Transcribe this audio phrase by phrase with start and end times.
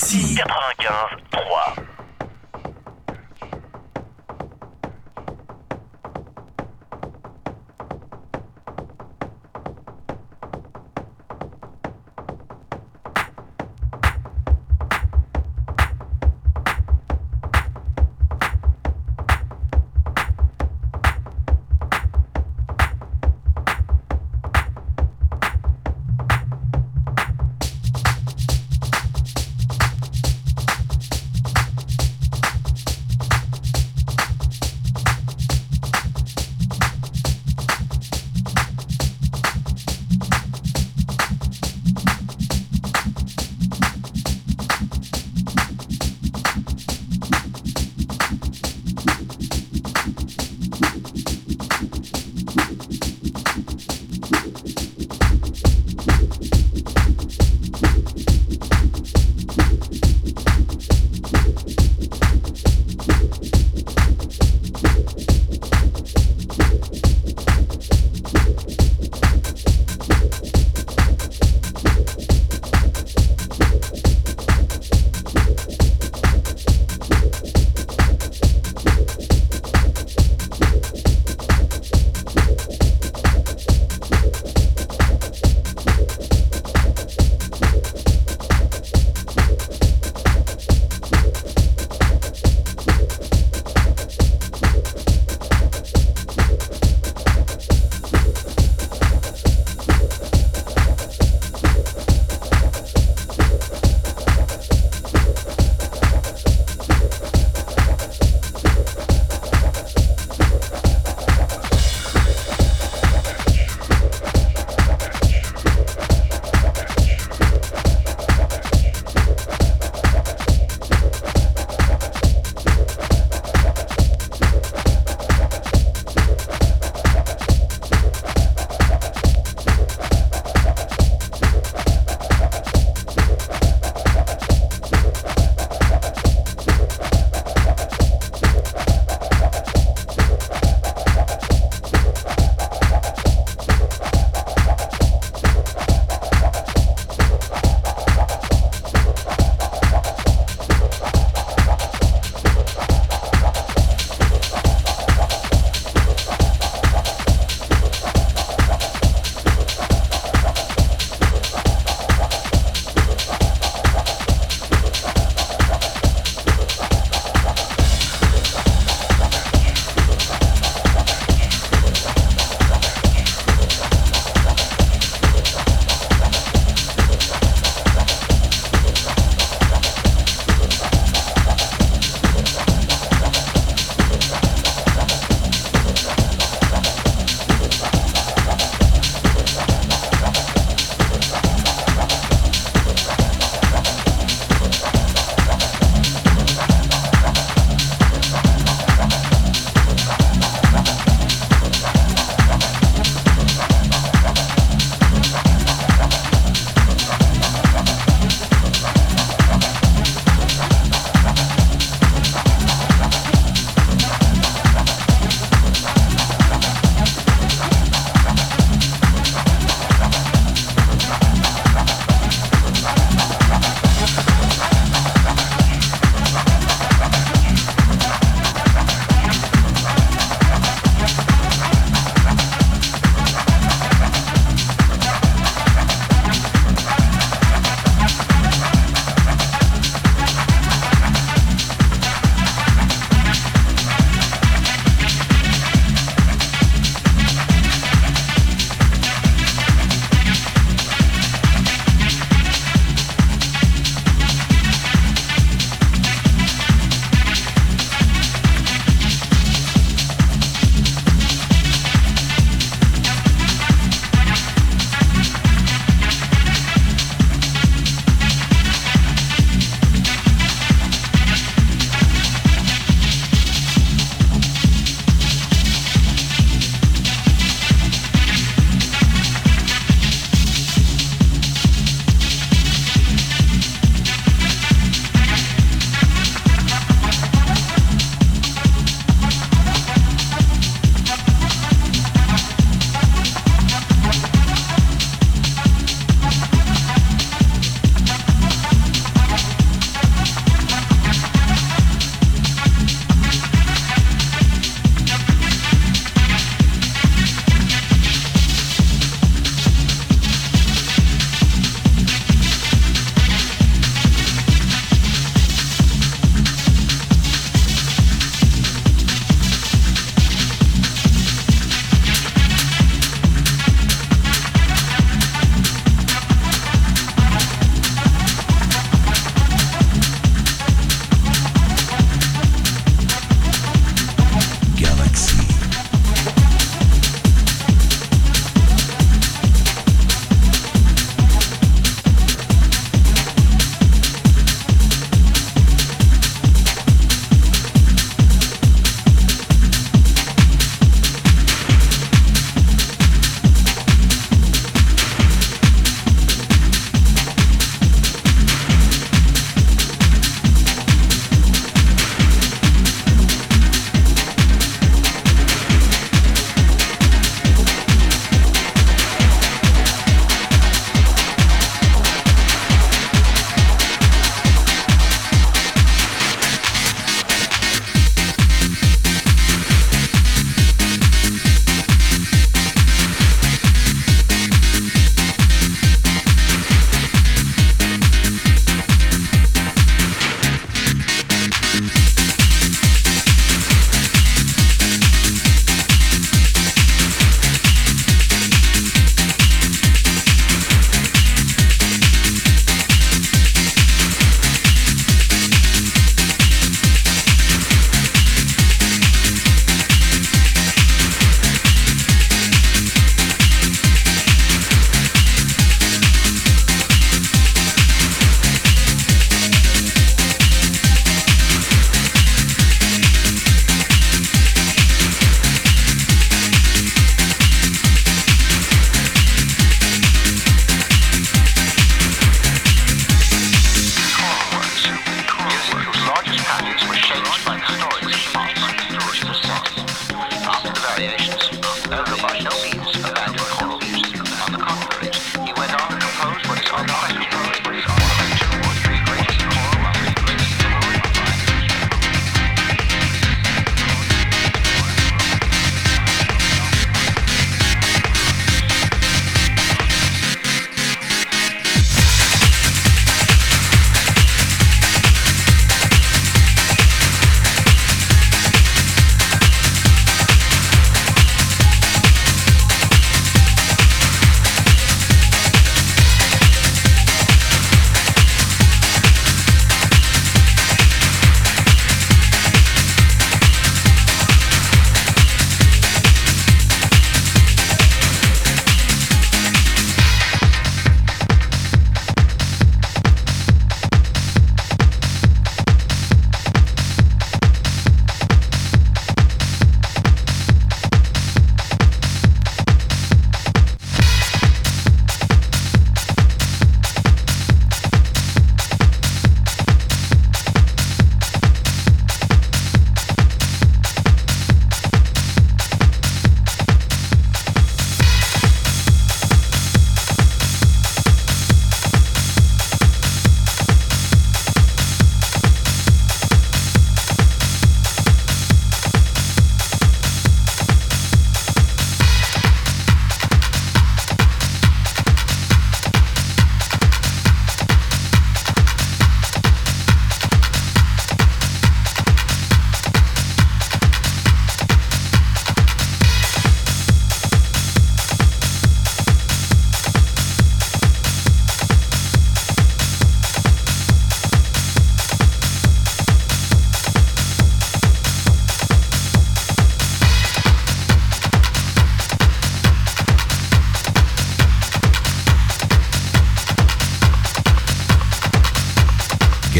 [0.00, 1.49] Galaxy 95 3.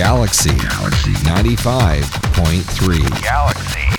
[0.01, 3.23] Galaxy 95.3.
[3.23, 3.90] Galaxy.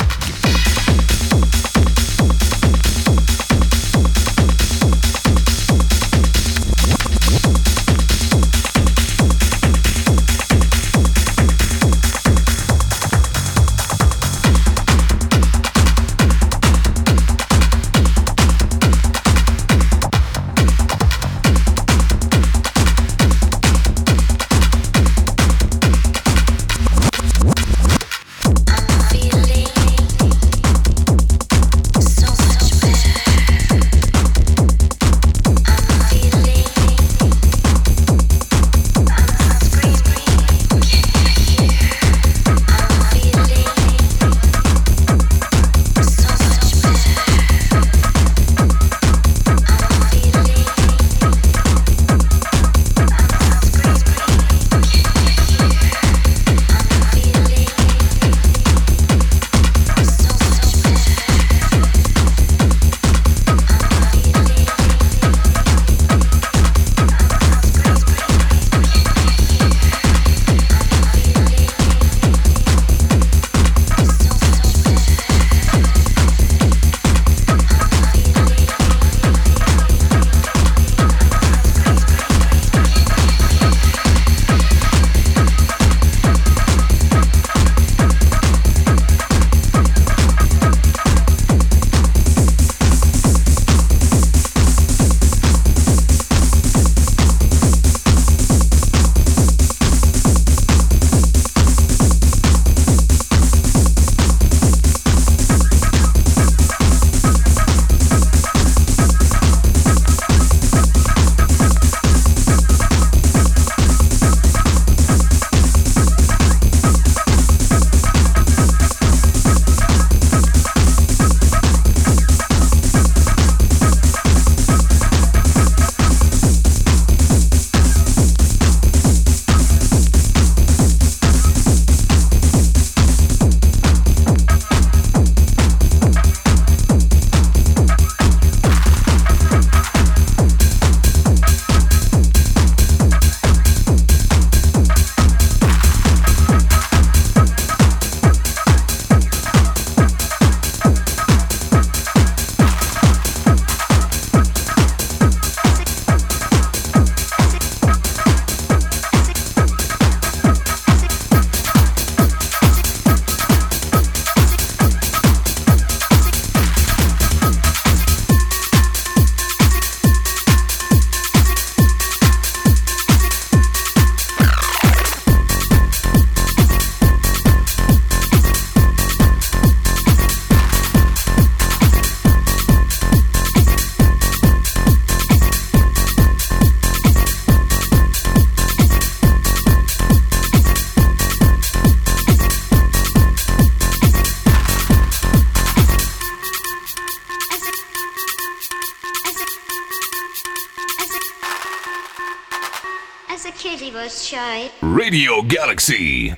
[205.52, 206.34] Galaxy.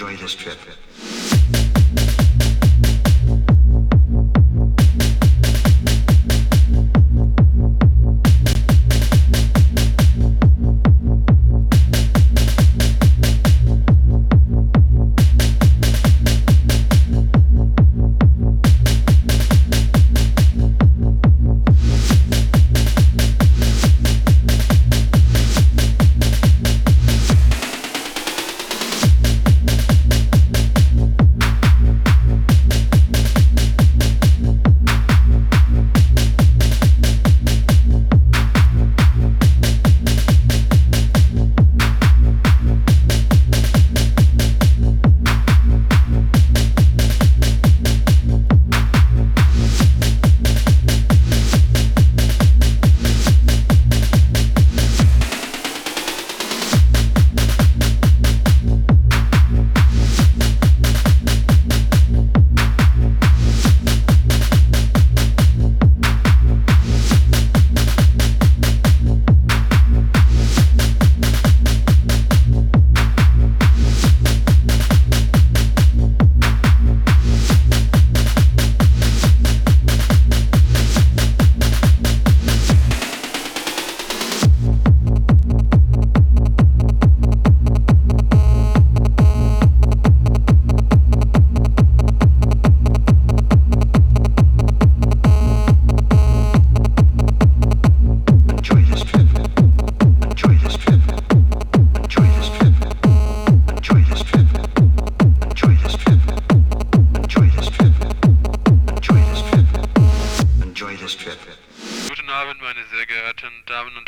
[0.00, 1.79] Enjoy this trip.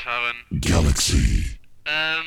[0.02, 0.34] Karen.
[0.58, 1.58] Galaxy.
[1.86, 2.26] Um,